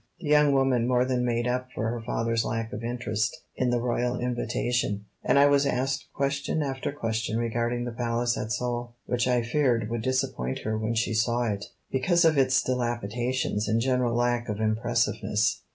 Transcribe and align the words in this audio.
The 0.19 0.29
young 0.29 0.51
woman 0.51 0.87
more 0.87 1.05
than 1.05 1.23
made 1.23 1.47
up 1.47 1.67
for 1.75 1.87
her 1.89 2.01
father's 2.01 2.43
lack 2.43 2.73
of 2.73 2.83
interest 2.83 3.37
in 3.55 3.69
the 3.69 3.79
royal 3.79 4.19
invitation, 4.19 5.05
and 5.23 5.37
I 5.37 5.45
was 5.45 5.67
asked 5.67 6.07
question 6.11 6.63
after 6.63 6.91
question 6.91 7.37
regarding 7.37 7.85
the 7.85 7.91
Palace 7.91 8.35
at 8.35 8.51
Seoul, 8.51 8.95
which 9.05 9.27
I 9.27 9.43
feared 9.43 9.91
would 9.91 10.01
disappoint 10.01 10.61
her 10.63 10.75
when 10.75 10.95
she 10.95 11.13
saw 11.13 11.43
it, 11.43 11.65
because 11.91 12.25
of 12.25 12.35
its 12.35 12.63
dilapidations 12.63 13.67
and 13.67 13.79
general 13.79 14.15
lack 14.15 14.49
of 14.49 14.59
impressiveness. 14.59 15.61